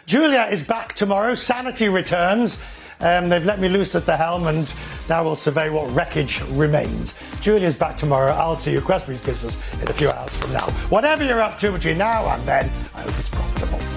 [0.05, 1.33] Julia is back tomorrow.
[1.33, 2.59] Sanity returns.
[2.99, 4.73] Um, they've let me loose at the helm and
[5.07, 7.19] now we'll survey what wreckage remains.
[7.41, 8.31] Julia's back tomorrow.
[8.31, 10.69] I'll see you Quest Means Business in a few hours from now.
[10.89, 13.96] Whatever you're up to between now and then, I hope it's profitable.